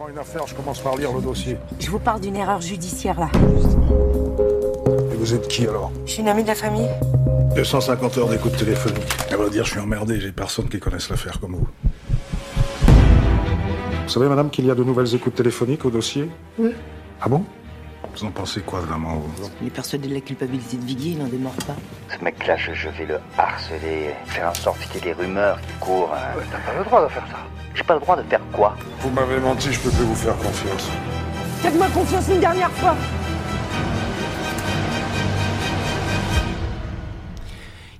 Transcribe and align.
prends 0.00 0.08
une 0.08 0.18
affaire, 0.18 0.46
je 0.46 0.54
commence 0.54 0.78
par 0.80 0.96
lire 0.96 1.12
le 1.12 1.20
dossier. 1.20 1.58
Je 1.78 1.90
vous 1.90 1.98
parle 1.98 2.22
d'une 2.22 2.36
erreur 2.36 2.62
judiciaire 2.62 3.20
là. 3.20 3.28
Et 5.12 5.14
vous 5.14 5.34
êtes 5.34 5.46
qui 5.46 5.66
alors? 5.66 5.92
Je 6.06 6.12
suis 6.12 6.22
une 6.22 6.28
amie 6.28 6.42
de 6.42 6.48
la 6.48 6.54
famille. 6.54 6.88
250 7.54 8.16
heures 8.16 8.28
d'écoute 8.28 8.56
téléphonique. 8.56 9.04
À 9.30 9.36
vrai 9.36 9.50
dire, 9.50 9.66
je 9.66 9.72
suis 9.72 9.78
emmerdé, 9.80 10.18
j'ai 10.18 10.32
personne 10.32 10.70
qui 10.70 10.80
connaisse 10.80 11.10
l'affaire 11.10 11.38
comme 11.38 11.54
vous. 11.54 11.68
Vous 12.86 14.08
savez, 14.08 14.26
madame, 14.26 14.48
qu'il 14.48 14.64
y 14.64 14.70
a 14.70 14.74
de 14.74 14.82
nouvelles 14.82 15.14
écoutes 15.14 15.34
téléphoniques 15.34 15.84
au 15.84 15.90
dossier? 15.90 16.30
Oui. 16.58 16.70
Ah 17.20 17.28
bon? 17.28 17.44
Vous 18.14 18.24
en 18.24 18.30
pensez 18.30 18.60
quoi, 18.60 18.80
vraiment 18.80 19.16
vous? 19.16 19.48
Il 19.62 19.68
est 19.68 19.70
persuadé 19.70 20.08
de 20.08 20.14
la 20.14 20.20
culpabilité 20.20 20.76
de 20.76 20.84
Viguier, 20.84 21.12
il 21.12 21.18
n'en 21.18 21.28
démord 21.28 21.54
pas. 21.66 21.76
Ce 22.16 22.22
mec-là, 22.24 22.56
je, 22.56 22.74
je 22.74 22.88
vais 22.90 23.06
le 23.06 23.18
harceler, 23.38 24.10
faire 24.26 24.48
en 24.48 24.54
sorte 24.54 24.78
qu'il 24.80 24.96
y 24.96 24.98
ait 24.98 25.00
des 25.00 25.12
rumeurs 25.12 25.60
qui 25.60 25.72
courent. 25.78 26.12
hein. 26.14 26.38
T'as 26.50 26.58
pas 26.58 26.78
le 26.78 26.84
droit 26.84 27.04
de 27.04 27.08
faire 27.08 27.26
ça. 27.30 27.38
J'ai 27.74 27.84
pas 27.84 27.94
le 27.94 28.00
droit 28.00 28.16
de 28.16 28.22
faire 28.28 28.40
quoi? 28.52 28.76
Vous 29.00 29.10
m'avez 29.10 29.38
menti, 29.38 29.72
je 29.72 29.78
peux 29.80 29.90
plus 29.90 30.04
vous 30.04 30.14
faire 30.16 30.36
confiance. 30.36 30.88
Faites-moi 31.60 31.86
confiance 31.94 32.28
une 32.28 32.40
dernière 32.40 32.70
fois 32.72 32.96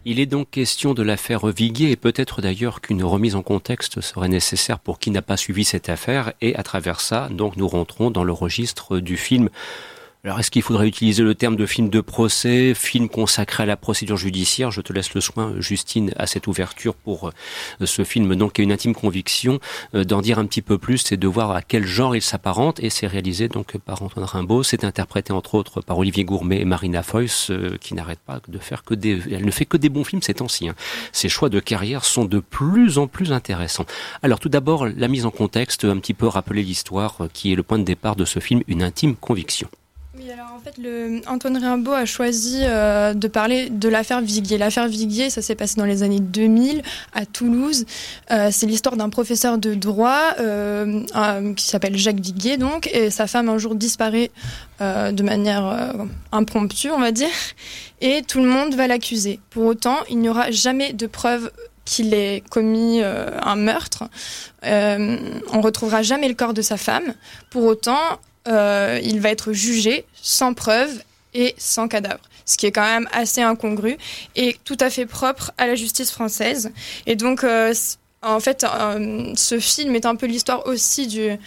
Il 0.06 0.18
est 0.18 0.27
donc 0.27 0.51
question 0.51 0.95
de 0.95 1.02
l'affaire 1.02 1.46
Viguier 1.46 1.90
et 1.90 1.96
peut-être 1.96 2.40
d'ailleurs 2.40 2.80
qu'une 2.80 3.04
remise 3.04 3.37
en 3.37 3.42
contexte 3.42 4.01
serait 4.01 4.29
nécessaire 4.29 4.79
pour 4.80 4.98
qui 4.98 5.10
n'a 5.10 5.20
pas 5.23 5.37
suivi 5.37 5.62
cette 5.62 5.90
affaire 5.90 6.32
et 6.40 6.56
à 6.56 6.62
travers 6.62 7.01
ça, 7.01 7.29
donc 7.30 7.56
nous 7.56 7.68
rentrons 7.68 8.10
dans 8.10 8.24
le 8.24 8.32
registre 8.32 8.98
du 8.98 9.18
film 9.18 9.51
alors, 10.23 10.38
est-ce 10.38 10.51
qu'il 10.51 10.60
faudrait 10.60 10.87
utiliser 10.87 11.23
le 11.23 11.34
terme 11.34 11.56
de 11.56 11.65
film 11.65 11.88
de 11.88 12.02
procès, 12.02 12.74
film 12.74 13.09
consacré 13.09 13.62
à 13.62 13.66
la 13.66 13.79
procédure 13.79 14.19
judiciaire? 14.19 14.70
Je 14.70 14.83
te 14.83 14.93
laisse 14.93 15.15
le 15.15 15.23
soin, 15.23 15.55
Justine, 15.60 16.12
à 16.19 16.27
cette 16.27 16.46
ouverture 16.46 16.95
pour 16.95 17.29
euh, 17.29 17.87
ce 17.87 18.05
film, 18.05 18.37
donc, 18.37 18.59
une 18.59 18.70
intime 18.70 18.95
conviction, 18.95 19.60
euh, 19.95 20.05
d'en 20.05 20.20
dire 20.20 20.38
un 20.38 20.45
petit 20.45 20.60
peu 20.60 20.77
plus 20.77 21.10
et 21.12 21.16
de 21.16 21.27
voir 21.27 21.52
à 21.52 21.62
quel 21.62 21.87
genre 21.87 22.15
il 22.15 22.20
s'apparente. 22.20 22.80
Et 22.80 22.91
c'est 22.91 23.06
réalisé 23.06 23.48
donc 23.48 23.79
par 23.79 24.02
Antoine 24.02 24.27
Rimbaud. 24.27 24.62
C'est 24.62 24.84
interprété 24.84 25.33
entre 25.33 25.55
autres 25.55 25.80
par 25.80 25.96
Olivier 25.96 26.24
Gourmet 26.24 26.60
et 26.60 26.66
Marina 26.66 27.02
Foïs, 27.02 27.51
euh, 27.51 27.79
qui 27.80 27.95
n'arrête 27.95 28.21
pas 28.21 28.41
de 28.46 28.59
faire 28.59 28.85
que 28.85 28.93
des. 28.93 29.23
Elle 29.32 29.46
ne 29.46 29.51
fait 29.51 29.65
que 29.65 29.79
des 29.79 29.88
bons 29.88 30.04
films 30.04 30.21
ces 30.21 30.35
temps-ci. 30.35 30.68
Hein. 30.68 30.74
Ses 31.13 31.30
choix 31.30 31.48
de 31.48 31.60
carrière 31.60 32.04
sont 32.04 32.26
de 32.26 32.41
plus 32.41 32.98
en 32.98 33.07
plus 33.07 33.32
intéressants. 33.32 33.87
Alors, 34.23 34.38
tout 34.38 34.51
d'abord, 34.51 34.87
la 34.87 35.09
mise 35.09 35.24
en 35.24 35.30
contexte, 35.30 35.87
un 35.87 35.96
petit 35.96 36.13
peu 36.13 36.26
rappeler 36.26 36.63
l'histoire 36.63 37.21
qui 37.32 37.54
est 37.54 37.57
le 37.57 37.63
point 37.63 37.79
de 37.79 37.85
départ 37.85 38.16
de 38.16 38.26
ce 38.26 38.38
film, 38.38 38.60
une 38.68 38.82
intime 38.82 39.16
conviction. 39.16 39.71
En 40.61 40.63
fait, 40.63 41.25
Antoine 41.27 41.57
Rimbaud 41.57 41.95
a 41.95 42.05
choisi 42.05 42.59
euh, 42.61 43.15
de 43.15 43.29
parler 43.29 43.71
de 43.71 43.89
l'affaire 43.89 44.21
Viguier. 44.21 44.59
L'affaire 44.59 44.89
Viguier, 44.89 45.30
ça 45.30 45.41
s'est 45.41 45.55
passé 45.55 45.77
dans 45.77 45.87
les 45.87 46.03
années 46.03 46.21
2000 46.21 46.83
à 47.15 47.25
Toulouse. 47.25 47.87
Euh, 48.30 48.51
c'est 48.53 48.66
l'histoire 48.66 48.99
d'un 48.99 49.09
professeur 49.09 49.57
de 49.57 49.73
droit 49.73 50.35
euh, 50.38 51.03
qui 51.55 51.65
s'appelle 51.65 51.97
Jacques 51.97 52.21
Viguier, 52.21 52.59
donc, 52.59 52.88
et 52.93 53.09
sa 53.09 53.27
femme 53.27 53.49
un 53.49 53.57
jour 53.57 53.75
disparaît 53.75 54.31
de 54.81 55.23
manière 55.23 55.95
impromptue, 56.33 56.91
on 56.91 57.01
va 57.01 57.13
dire, 57.13 57.29
et 58.01 58.23
tout 58.23 58.41
le 58.41 58.49
monde 58.49 58.75
va 58.75 58.87
l'accuser. 58.87 59.38
Pour 59.51 59.65
autant, 59.65 59.99
il 60.09 60.19
n'y 60.19 60.29
aura 60.29 60.51
jamais 60.51 60.95
de 60.95 61.07
preuve 61.07 61.51
qu'il 61.85 62.15
ait 62.15 62.43
commis 62.51 63.03
un 63.03 63.57
meurtre. 63.57 64.05
Euh, 64.65 65.16
on 65.53 65.61
retrouvera 65.61 66.03
jamais 66.03 66.28
le 66.28 66.34
corps 66.34 66.55
de 66.55 66.62
sa 66.62 66.77
femme. 66.77 67.15
Pour 67.50 67.65
autant, 67.65 67.99
euh, 68.50 69.00
il 69.03 69.20
va 69.20 69.31
être 69.31 69.53
jugé 69.53 70.04
sans 70.15 70.54
preuve 70.54 70.91
et 71.34 71.54
sans 71.59 71.88
cadavre. 71.88 72.20
Ce 72.44 72.56
qui 72.56 72.66
est 72.66 72.72
quand 72.72 72.84
même 72.84 73.09
assez 73.12 73.42
incongru 73.42 73.97
et 74.34 74.56
tout 74.65 74.76
à 74.81 74.91
fait 74.91 75.06
propre 75.06 75.53
à 75.56 75.66
la 75.66 75.76
justice 75.76 76.10
française. 76.10 76.72
Et 77.06 77.15
donc, 77.15 77.44
euh, 77.44 77.72
en 78.22 78.41
fait, 78.41 78.65
euh, 78.65 79.32
ce 79.37 79.60
film 79.60 79.94
est 79.94 80.04
un 80.04 80.16
peu 80.16 80.26
l'histoire 80.26 80.66
aussi 80.66 81.06
du, 81.06 81.38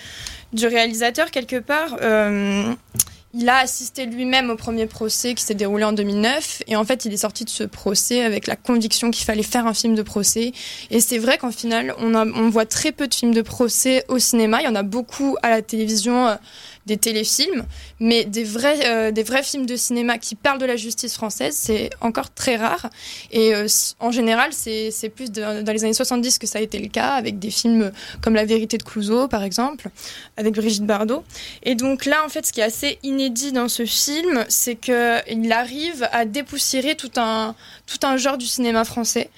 réalisateur, 0.65 1.29
quelque 1.31 1.59
part. 1.59 1.97
Il 3.35 3.49
a 3.49 3.57
assisté 3.57 4.05
lui-même 4.05 4.51
au 4.51 4.55
premier 4.55 4.85
procès 4.85 5.33
qui 5.33 5.43
s'est 5.43 5.55
déroulé 5.55 5.83
en 5.83 5.91
2009 5.91 6.61
et 6.67 6.75
en 6.75 6.85
fait 6.85 7.05
il 7.05 7.13
est 7.13 7.17
sorti 7.17 7.43
de 7.43 7.49
ce 7.49 7.63
procès 7.63 8.23
avec 8.23 8.45
la 8.45 8.55
conviction 8.55 9.09
qu'il 9.09 9.25
fallait 9.25 9.41
faire 9.41 9.65
un 9.65 9.73
film 9.73 9.95
de 9.95 10.03
procès 10.03 10.51
et 10.91 10.99
c'est 10.99 11.17
vrai 11.17 11.39
qu'en 11.39 11.51
final 11.51 11.95
on, 11.97 12.49
voit 12.51 12.67
très 12.67 12.91
peu 12.91 13.07
de 13.07 13.13
films 13.13 13.33
de 13.33 13.41
procès 13.41 14.05
au 14.07 14.19
cinéma, 14.19 14.61
il 14.61 14.65
y 14.65 14.67
en 14.67 14.75
a 14.75 14.83
beaucoup 14.83 15.35
à 15.41 15.49
la 15.49 15.63
télévision, 15.63 16.37
des 16.85 16.97
téléfilms, 16.97 17.65
mais 17.99 18.25
des 18.25 18.43
vrais, 18.43 18.85
euh, 18.85 19.11
des 19.11 19.23
vrais 19.23 19.43
films 19.43 19.65
de 19.65 19.75
cinéma 19.75 20.17
qui 20.17 20.35
parlent 20.35 20.59
de 20.59 20.65
la 20.65 20.75
justice 20.75 21.13
française 21.13 21.55
c'est 21.57 21.89
encore 22.01 22.33
très 22.33 22.55
rare 22.55 22.89
et 23.31 23.55
euh, 23.55 23.67
en 23.99 24.11
général 24.11 24.51
c'est 24.51 25.09
plus 25.15 25.31
dans 25.31 25.65
les 25.65 25.83
années 25.83 25.93
70 25.93 26.39
que 26.39 26.47
ça 26.47 26.59
a 26.59 26.61
été 26.61 26.79
le 26.79 26.87
cas 26.87 27.11
avec 27.11 27.39
des 27.39 27.51
films 27.51 27.91
comme 28.21 28.35
La 28.35 28.45
vérité 28.45 28.77
de 28.77 28.83
Clouseau 28.83 29.27
par 29.27 29.43
exemple 29.43 29.89
avec 30.37 30.55
Brigitte 30.55 30.85
Bardot 30.85 31.23
et 31.63 31.75
donc 31.75 32.05
là, 32.05 32.23
en 32.25 32.29
fait, 32.29 32.45
ce 32.45 32.53
qui 32.53 32.61
est 32.61 32.63
assez 32.63 32.99
inédit 33.03 33.51
dans 33.51 33.67
ce 33.67 33.85
film, 33.85 34.45
c'est 34.49 34.75
qu'il 34.75 35.51
arrive 35.51 36.07
à 36.11 36.25
dépoussiérer 36.25 36.95
tout 36.95 37.11
un, 37.17 37.55
tout 37.85 38.05
un 38.05 38.17
genre 38.17 38.37
du 38.37 38.45
cinéma 38.45 38.85
français. 38.85 39.29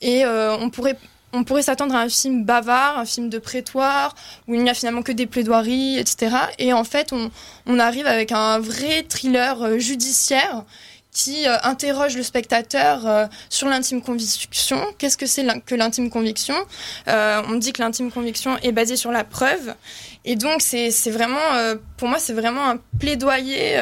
Et 0.00 0.24
euh, 0.24 0.56
on 0.56 0.70
pourrait, 0.70 0.96
on 1.34 1.44
pourrait 1.44 1.62
s'attendre 1.62 1.94
à 1.94 2.00
un 2.00 2.08
film 2.08 2.44
bavard, 2.44 2.98
un 2.98 3.04
film 3.04 3.28
de 3.28 3.38
prétoire, 3.38 4.14
où 4.46 4.54
il 4.54 4.62
n'y 4.62 4.70
a 4.70 4.74
finalement 4.74 5.02
que 5.02 5.12
des 5.12 5.26
plaidoiries, 5.26 5.98
etc. 5.98 6.36
Et 6.58 6.72
en 6.72 6.84
fait, 6.84 7.12
on, 7.12 7.78
arrive 7.78 8.06
avec 8.06 8.30
un 8.32 8.60
vrai 8.60 9.02
thriller 9.02 9.60
euh, 9.62 9.78
judiciaire 9.78 10.64
qui 11.10 11.46
euh, 11.46 11.56
interroge 11.62 12.16
le 12.16 12.22
spectateur 12.22 13.06
euh, 13.06 13.26
sur 13.50 13.68
l'intime 13.68 14.00
conviction. 14.00 14.78
Qu'est-ce 14.98 15.16
que 15.16 15.26
c'est 15.26 15.44
que 15.66 15.74
l'intime 15.74 16.08
conviction? 16.08 16.54
On 17.06 17.56
dit 17.56 17.72
que 17.72 17.82
l'intime 17.82 18.10
conviction 18.12 18.56
est 18.62 18.72
basée 18.72 18.96
sur 18.96 19.10
la 19.10 19.24
preuve. 19.24 19.74
Et 20.24 20.36
donc, 20.36 20.62
c'est 20.62 20.90
vraiment, 21.10 21.74
pour 21.96 22.08
moi, 22.08 22.18
c'est 22.18 22.32
vraiment 22.32 22.70
un 22.70 22.78
plaidoyer 22.98 23.78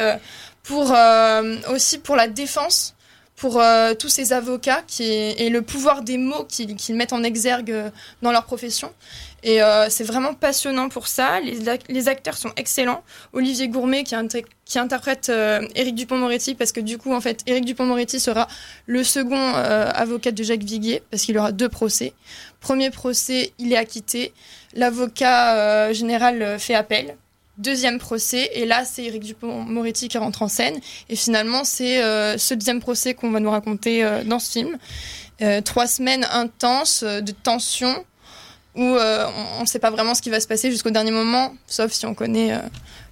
aussi 1.69 1.99
pour 1.99 2.15
la 2.15 2.27
défense, 2.27 2.95
pour 3.43 3.59
euh, 3.59 3.93
tous 3.93 4.07
ces 4.07 4.31
avocats 4.31 4.83
qui, 4.87 5.03
et 5.03 5.49
le 5.49 5.61
pouvoir 5.61 6.01
des 6.01 6.17
mots 6.17 6.45
qu'ils 6.45 6.95
mettent 6.95 7.11
en 7.11 7.23
exergue 7.23 7.71
euh, 7.71 7.89
dans 8.21 8.31
leur 8.31 8.45
profession. 8.45 8.89
Et 9.43 9.61
euh, 9.61 9.89
c'est 9.89 10.05
vraiment 10.05 10.33
passionnant 10.33 10.87
pour 10.87 11.07
ça. 11.07 11.41
Les, 11.41 11.59
les 11.89 12.07
acteurs 12.07 12.37
sont 12.37 12.53
excellents. 12.55 13.03
Olivier 13.33 13.67
Gourmet 13.67 14.05
qui, 14.05 14.15
interprète 14.79 15.29
Éric 15.75 15.95
Dupont-Moretti 15.95 16.55
parce 16.55 16.71
que 16.71 16.79
du 16.79 16.97
coup, 16.97 17.13
en 17.13 17.19
fait, 17.19 17.41
Éric 17.45 17.65
Dupont-Moretti 17.65 18.21
sera 18.21 18.47
le 18.85 19.03
second 19.03 19.53
avocat 19.55 20.31
de 20.31 20.41
Jacques 20.41 20.63
Viguier 20.63 21.03
parce 21.11 21.23
qu'il 21.23 21.37
aura 21.37 21.51
deux 21.51 21.67
procès. 21.67 22.13
Premier 22.61 22.91
procès, 22.91 23.51
il 23.59 23.73
est 23.73 23.77
acquitté. 23.77 24.31
L'avocat 24.73 25.91
général 25.91 26.57
fait 26.59 26.75
appel. 26.75 27.17
Deuxième 27.59 27.99
procès, 27.99 28.49
et 28.53 28.65
là, 28.65 28.83
c'est 28.83 29.03
Éric 29.03 29.23
Dupont-Moretti 29.23 30.07
qui 30.07 30.17
rentre 30.17 30.41
en 30.41 30.47
scène. 30.47 30.79
Et 31.09 31.15
finalement, 31.15 31.63
c'est 31.63 32.03
euh, 32.03 32.35
ce 32.35 32.55
deuxième 32.55 32.79
procès 32.79 33.13
qu'on 33.13 33.29
va 33.29 33.39
nous 33.39 33.51
raconter 33.51 34.03
euh, 34.03 34.23
dans 34.23 34.39
ce 34.39 34.51
film. 34.51 34.77
Euh, 35.43 35.61
trois 35.61 35.85
semaines 35.85 36.25
intenses 36.31 37.03
de 37.03 37.31
tension 37.31 38.05
où 38.75 38.81
on 38.81 39.61
ne 39.61 39.67
sait 39.67 39.77
pas 39.77 39.91
vraiment 39.91 40.15
ce 40.15 40.23
qui 40.23 40.31
va 40.31 40.39
se 40.39 40.47
passer 40.47 40.71
jusqu'au 40.71 40.89
dernier 40.89 41.11
moment, 41.11 41.53
sauf 41.67 41.91
si 41.91 42.07
on 42.07 42.15
connaît 42.15 42.59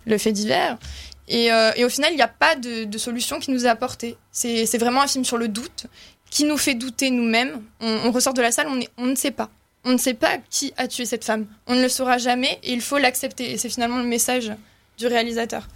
le 0.07 0.18
fait 0.18 0.31
divers. 0.31 0.80
Et, 1.28 1.51
au 1.84 1.90
final, 1.90 2.12
il 2.12 2.16
n'y 2.16 2.24
a 2.24 2.28
pas 2.28 2.56
de, 2.56 2.97
solution 2.97 3.40
qui 3.40 3.51
nous 3.51 3.68
est 3.68 3.69
apportée. 3.69 4.18
C'est 4.31 4.78
vraiment 4.80 5.03
un 5.03 5.07
film 5.07 5.24
sur 5.24 5.38
le 5.38 5.50
doute, 5.50 5.85
qui 6.31 6.46
nous 6.46 6.57
fait 6.57 6.74
douter 6.74 7.12
nous-mêmes. 7.12 7.62
On, 7.80 8.12
ressort 8.12 8.34
de 8.34 8.41
la 8.41 8.51
salle, 8.51 8.69
on 8.97 9.06
ne 9.06 9.16
sait 9.16 9.30
pas. 9.30 9.51
On 9.84 9.94
ne 9.94 9.97
sait 9.97 10.14
pas 10.14 10.38
qui 10.50 10.74
a 10.78 10.88
tué 10.88 11.06
cette 11.06 11.25
femme. 11.25 11.46
On 11.68 11.75
ne 11.75 11.81
le 11.81 11.90
saura 11.90 12.18
jamais 12.18 12.59
et 12.64 12.74
il 12.74 12.81
faut 12.81 12.97
l'accepter. 12.97 13.52
Et 13.52 13.58
c'est 13.58 13.69
finalement 13.69 13.97
le 13.97 14.08
message 14.08 14.52
du 14.97 15.08
réalisateur. 15.08 15.68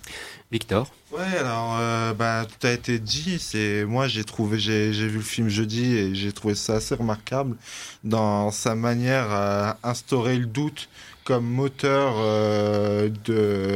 Victor 0.52 0.92
Ouais, 1.12 1.38
alors 1.40 1.78
euh, 1.80 2.14
bah 2.14 2.46
tout 2.46 2.68
a 2.68 2.72
été 2.72 3.00
dit. 3.00 3.40
C'est 3.40 3.86
moi 3.86 4.08
j'ai 4.08 4.24
trouvé 4.24 4.60
j'ai 4.60 4.92
vu 4.92 5.18
le 5.18 5.22
film 5.22 5.50
jeudi 5.50 5.96
et 5.96 6.14
j'ai 6.16 6.32
trouvé 6.32 6.56
ça 6.56 6.76
assez 6.76 6.94
remarquable 6.94 7.56
dans 8.04 8.52
sa 8.52 8.76
manière 8.76 9.32
à 9.32 9.78
instaurer 9.84 10.38
le 10.38 10.46
doute 10.46 10.90
comme 11.26 11.46
moteur 11.46 12.14
euh, 12.18 13.10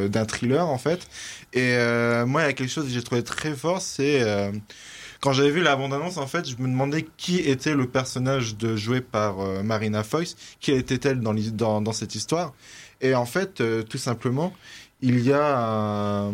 d'un 0.07 0.25
thriller 0.25 0.65
en 0.67 0.77
fait. 0.77 1.07
Et 1.53 1.73
euh, 1.73 2.25
moi 2.25 2.43
il 2.43 2.45
y 2.45 2.49
a 2.49 2.53
quelque 2.53 2.71
chose 2.71 2.85
que 2.85 2.91
j'ai 2.91 3.03
trouvé 3.03 3.23
très 3.23 3.53
fort, 3.53 3.81
c'est 3.81 4.21
euh, 4.21 4.51
quand 5.19 5.33
j'avais 5.33 5.51
vu 5.51 5.61
la 5.61 5.75
bande-annonce, 5.75 6.17
en 6.17 6.27
fait, 6.27 6.47
je 6.49 6.55
me 6.57 6.67
demandais 6.67 7.05
qui 7.17 7.37
était 7.39 7.75
le 7.75 7.87
personnage 7.87 8.55
de 8.57 8.75
joué 8.75 9.01
par 9.01 9.39
euh, 9.41 9.63
Marina 9.63 10.03
Foïs, 10.03 10.35
qui 10.59 10.71
était-elle 10.71 11.19
dans, 11.19 11.33
l'hi- 11.33 11.51
dans, 11.51 11.81
dans 11.81 11.91
cette 11.93 12.15
histoire. 12.15 12.53
Et 13.01 13.15
en 13.15 13.25
fait, 13.25 13.61
euh, 13.61 13.83
tout 13.83 13.97
simplement, 13.97 14.53
il 15.01 15.19
y 15.19 15.31
a 15.33 15.57
un- 15.59 16.33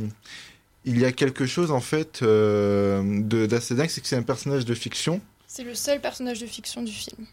il 0.88 1.00
y 1.00 1.06
a 1.06 1.12
quelque 1.12 1.48
chose 1.48 1.72
en 1.72 1.80
fait 1.80 2.22
euh, 2.22 3.22
d'assez 3.48 3.74
dingue, 3.74 3.90
c'est 3.90 4.02
que 4.02 4.08
c'est 4.08 4.18
un 4.18 4.22
personnage 4.24 4.66
de 4.66 4.74
fiction. 4.76 5.20
C'est 5.48 5.64
le 5.64 5.74
seul 5.74 6.00
personnage 6.00 6.40
de 6.40 6.46
fiction 6.46 6.84
du 6.84 6.92
film. 6.92 7.26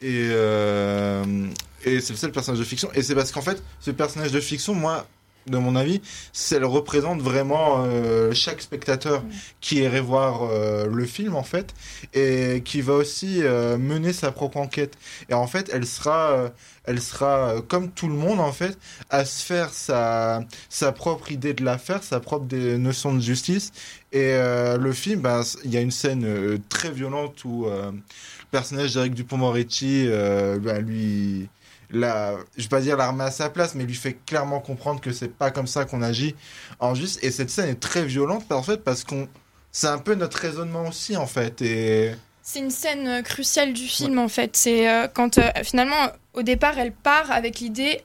Et, 0.00 0.28
euh, 0.30 1.48
et 1.84 2.00
c'est 2.00 2.12
le 2.12 2.18
seul 2.18 2.32
personnage 2.32 2.60
de 2.60 2.64
fiction. 2.64 2.88
Et 2.94 3.02
c'est 3.02 3.14
parce 3.14 3.32
qu'en 3.32 3.42
fait, 3.42 3.62
ce 3.80 3.90
personnage 3.90 4.30
de 4.32 4.40
fiction, 4.40 4.72
moi, 4.74 5.06
de 5.50 5.58
mon 5.58 5.76
avis, 5.76 6.00
elle 6.52 6.64
représente 6.64 7.20
vraiment 7.20 7.84
euh, 7.84 8.32
chaque 8.32 8.60
spectateur 8.62 9.22
qui 9.60 9.76
irait 9.76 10.00
voir 10.00 10.42
euh, 10.42 10.86
le 10.86 11.04
film 11.04 11.34
en 11.34 11.42
fait 11.42 11.74
et 12.14 12.62
qui 12.64 12.80
va 12.80 12.94
aussi 12.94 13.42
euh, 13.42 13.78
mener 13.78 14.12
sa 14.12 14.32
propre 14.32 14.58
enquête. 14.58 14.94
Et 15.28 15.34
en 15.34 15.46
fait, 15.46 15.70
elle 15.72 15.86
sera, 15.86 16.50
elle 16.84 17.00
sera 17.00 17.56
comme 17.68 17.90
tout 17.90 18.08
le 18.08 18.14
monde 18.14 18.40
en 18.40 18.52
fait 18.52 18.78
à 19.10 19.24
se 19.24 19.44
faire 19.44 19.70
sa 19.72 20.44
sa 20.68 20.92
propre 20.92 21.32
idée 21.32 21.54
de 21.54 21.64
l'affaire, 21.64 22.02
sa 22.02 22.20
propre 22.20 22.46
des 22.46 22.78
notions 22.78 23.14
de 23.14 23.20
justice. 23.20 23.72
Et 24.12 24.32
le 24.32 24.92
film, 24.92 25.20
ben, 25.20 25.42
il 25.64 25.70
y 25.70 25.76
a 25.76 25.80
une 25.80 25.90
scène 25.90 26.58
très 26.68 26.90
violente 26.90 27.44
où 27.44 27.66
le 27.66 27.92
personnage 28.50 28.94
d'Eric 28.94 29.14
Dupont-Moretti, 29.14 30.08
ben, 30.60 30.78
lui 30.78 31.48
la, 31.90 32.36
je 32.56 32.62
vais 32.62 32.68
pas 32.68 32.80
dire 32.80 32.96
la 32.96 33.10
remet 33.10 33.24
à 33.24 33.30
sa 33.30 33.50
place, 33.50 33.74
mais 33.74 33.84
lui 33.84 33.94
fait 33.94 34.18
clairement 34.26 34.60
comprendre 34.60 35.00
que 35.00 35.12
c'est 35.12 35.32
pas 35.32 35.50
comme 35.50 35.66
ça 35.66 35.84
qu'on 35.84 36.02
agit 36.02 36.34
en 36.80 36.94
juste. 36.94 37.22
Et 37.22 37.30
cette 37.30 37.50
scène 37.50 37.68
est 37.68 37.80
très 37.80 38.04
violente, 38.04 38.50
en 38.52 38.62
fait, 38.62 38.84
parce 38.84 39.04
qu'on, 39.04 39.28
c'est 39.72 39.86
un 39.86 39.98
peu 39.98 40.14
notre 40.14 40.38
raisonnement 40.38 40.86
aussi, 40.88 41.16
en 41.16 41.26
fait. 41.26 41.62
Et 41.62 42.12
C'est 42.42 42.60
une 42.60 42.70
scène 42.70 43.08
euh, 43.08 43.22
cruciale 43.22 43.72
du 43.72 43.86
film 43.86 44.18
en 44.18 44.28
fait. 44.28 44.56
C'est 44.56 44.88
euh, 44.88 45.06
quand 45.12 45.38
euh, 45.38 45.50
finalement 45.64 46.08
au 46.38 46.42
départ 46.42 46.78
elle 46.78 46.92
part 46.92 47.30
avec 47.32 47.58
l'idée 47.58 48.00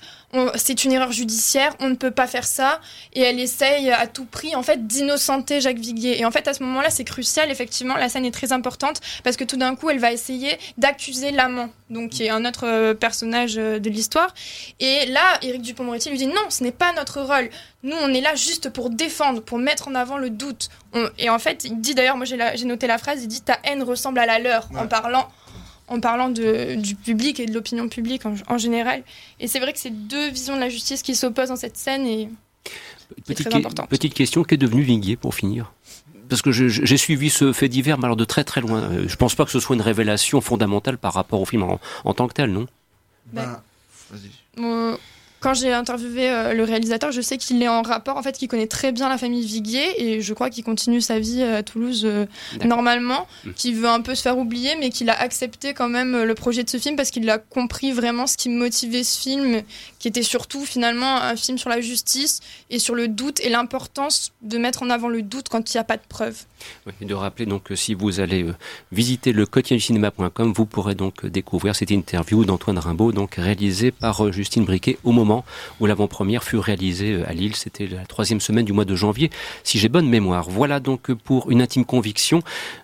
c'est 0.56 0.83
une 0.83 0.91
erreur 0.91 1.12
judiciaire, 1.12 1.75
on 1.80 1.89
ne 1.89 1.95
peut 1.95 2.09
pas 2.09 2.25
faire 2.25 2.44
ça 2.45 2.81
et 3.13 3.21
elle 3.21 3.39
essaye 3.39 3.91
à 3.91 4.07
tout 4.07 4.25
prix 4.25 4.56
en 4.56 4.63
fait 4.63 4.88
d'innocenter 4.88 5.62
Jacques 5.62 5.77
Viguier. 5.77 6.19
Et 6.19 6.25
en 6.25 6.31
fait 6.31 6.47
à 6.47 6.56
ce 6.56 6.63
moment-là 6.63 6.89
c'est 6.89 7.03
crucial 7.03 7.51
effectivement, 7.51 7.95
la 7.97 8.09
scène 8.09 8.25
est 8.25 8.31
très 8.31 8.51
importante 8.51 9.00
parce 9.24 9.38
que 9.38 9.44
tout 9.44 9.57
d'un 9.57 9.75
coup 9.75 9.91
elle 9.91 10.00
va 10.00 10.12
essayer 10.12 10.57
d'accuser 10.80 11.30
l'amant, 11.30 11.69
donc 11.91 12.09
qui 12.09 12.24
est 12.24 12.31
un 12.31 12.45
autre 12.45 12.65
euh, 12.65 12.94
personnage 12.95 13.59
euh, 13.59 13.77
de 13.77 13.91
l'histoire. 13.91 14.33
Et 14.79 15.06
là 15.06 15.21
Éric 15.44 15.62
Dupond-Moretti 15.62 16.09
lui 16.09 16.18
dit 16.18 16.25
non, 16.25 16.50
ce 16.50 16.63
n'est 16.63 16.71
pas 16.71 16.94
notre 16.94 17.21
rôle. 17.21 17.51
Nous 17.83 17.95
on 18.01 18.12
est 18.12 18.21
là 18.21 18.33
juste 18.33 18.69
pour 18.71 18.89
défendre, 18.89 19.39
pour 19.44 19.59
mettre 19.59 19.88
en 19.88 19.94
avant 19.94 20.18
le 20.18 20.31
doute. 20.31 20.69
On- 20.94 21.09
Et 21.19 21.29
en 21.29 21.38
fait 21.38 21.63
il 21.63 21.79
dit 21.79 21.94
d'ailleurs, 21.94 22.18
moi 22.18 22.25
j'ai 22.25 22.65
noté 22.65 22.88
la 22.88 22.97
phrase, 22.97 23.21
il 23.21 23.27
dit 23.27 23.41
ta 23.41 23.59
haine 23.65 23.83
ressemble 23.83 24.18
à 24.18 24.25
la 24.25 24.39
leur 24.39 24.68
en 24.75 24.88
parlant 24.88 25.29
en 25.88 26.00
parlant 26.00 26.30
de, 26.30 26.75
du 26.75 26.95
public 26.95 27.39
et 27.39 27.45
de 27.45 27.53
l'opinion 27.53 27.89
publique 27.89 28.25
en, 28.25 28.35
en 28.47 28.57
général. 28.57 29.03
Et 29.39 29.47
c'est 29.47 29.59
vrai 29.59 29.74
que 29.74 29.80
c'est 29.80 29.89
deux 30.07 30.30
visions 30.30 30.56
de 30.56 30.59
la 30.62 30.69
justice 30.69 31.01
qui 31.01 31.15
s'opposent 31.15 31.50
dans 31.50 31.56
cette 31.56 31.77
scène 31.77 32.06
et 32.06 32.30
Petite, 33.25 33.47
très 33.50 33.62
que- 33.62 33.85
petite 33.88 34.13
question, 34.13 34.44
qu'est 34.44 34.57
devenu 34.57 34.81
Viguier 34.81 35.18
pour 35.18 35.35
finir? 35.35 35.71
Parce 36.30 36.41
que 36.41 36.51
j'ai 36.51 36.97
suivi 36.97 37.30
ce 37.30 37.51
fait 37.53 37.68
divers, 37.69 37.97
mais 38.00 38.06
alors 38.06 38.15
de 38.15 38.25
très 38.25 38.44
très 38.44 38.62
loin. 38.62 38.81
Euh, 38.81 39.07
Je 39.07 39.15
pense 39.18 39.35
pas 39.35 39.45
que 39.45 39.51
ce 39.51 39.59
soit 39.59 39.75
une 39.75 39.81
révélation 39.81 40.41
fondamentale 40.41 40.97
par 40.97 41.13
rapport 41.13 41.39
au 41.41 41.45
film 41.45 41.62
en, 41.63 41.80
en 42.06 42.13
tant 42.13 42.27
que 42.27 42.33
tel, 42.33 42.51
non? 42.51 42.65
Ben, 43.33 43.62
vas-y. 44.09 44.31
euh, 44.63 44.97
quand 45.44 45.54
j'ai 45.54 45.74
interviewé 45.74 46.30
euh, 46.30 46.54
le 46.54 46.63
réalisateur, 46.63 47.12
je 47.12 47.19
sais 47.19 47.38
qu'il 47.38 47.62
est 47.62 47.68
en 47.68 47.81
rapport, 47.81 48.16
en 48.16 48.24
fait, 48.24 48.38
qu'il 48.38 48.48
connaît 48.48 48.66
très 48.66 48.94
bien 48.94 49.10
la 49.10 49.18
famille 49.18 49.45
Viguier 49.45 50.01
et 50.01 50.22
je 50.22 50.34
crois 50.34 50.50
qu'il 50.50 50.63
continue 50.63 51.01
sa 51.01 51.19
vie 51.19 51.42
euh, 51.42 51.57
à 51.57 51.63
Toulouse 51.63 52.04
euh, 52.06 52.25
normalement, 52.63 53.28
Mm. 53.44 53.51
qu'il 53.54 53.75
veut 53.75 53.90
un 53.90 54.00
peu 54.00 54.16
se 54.16 54.22
faire 54.22 54.38
oublier, 54.38 54.75
mais 54.80 54.90
qu'il 54.90 55.10
a 55.10 55.19
accepté 55.19 55.74
quand 55.74 55.90
même 55.90 56.24
le 56.24 56.34
projet 56.34 56.63
de 56.63 56.69
ce 56.69 56.78
film 56.78 56.95
parce 56.95 57.12
qu'il 57.12 57.30
a 57.30 57.40
compris 57.40 57.92
vraiment 57.92 58.25
ce 58.25 58.38
qui 58.38 58.48
motivait 58.48 59.04
ce 59.04 59.19
film, 59.19 59.63
qui 60.00 60.07
était 60.07 60.24
surtout 60.24 60.66
finalement 60.66 61.18
un 61.18 61.36
film 61.36 61.57
sur 61.57 61.69
la 61.69 61.81
justice 61.81 62.39
et 62.69 62.80
sur 62.80 62.96
le 62.96 63.10
doute 63.10 63.42
et 63.42 63.50
l'importance 63.50 64.31
de 64.44 64.57
mettre 64.57 64.81
en 64.84 64.89
avant 64.89 65.10
le 65.10 65.24
doute 65.24 65.50
quand 65.50 65.74
il 65.74 65.78
n'y 65.78 65.81
a 65.81 65.84
pas 65.84 65.98
de 65.98 66.04
preuves. 66.07 66.44
Oui, 66.86 66.94
et 67.01 67.06
de 67.06 67.13
rappeler 67.13 67.46
donc 67.46 67.63
que 67.63 67.75
si 67.75 67.94
vous 67.94 68.22
allez 68.22 68.46
visiter 68.94 69.34
le 69.34 69.46
quotidienducinéma.com, 69.46 70.54
vous 70.56 70.66
pourrez 70.66 70.96
donc 70.96 71.25
découvrir 71.25 71.75
cette 71.75 71.92
interview 71.92 72.46
d'Antoine 72.46 72.78
Rimbaud, 72.78 73.12
donc 73.12 73.36
réalisée 73.36 73.92
par 73.92 74.31
Justine 74.31 74.63
Briquet 74.63 74.98
au 75.04 75.12
moment 75.12 75.32
où 75.80 75.85
l'avant-première 75.85 76.44
fut 76.44 76.57
réalisée 76.57 77.13
euh, 77.13 77.30
à 77.30 77.33
Lille. 77.33 77.56
C'était 77.56 77.88
la 77.88 78.06
troisième 78.06 78.39
semaine 78.39 78.65
du 78.65 78.74
mois 78.74 78.85
de 78.85 78.95
janvier, 78.95 79.30
si 79.63 79.80
j'ai 79.80 79.89
bonne 79.89 80.07
mémoire. 80.07 80.50
Voilà 80.50 80.80
donc 80.80 81.12
pour 81.13 81.50
une 81.50 81.62
intime 81.62 81.85
conviction. 81.85 82.41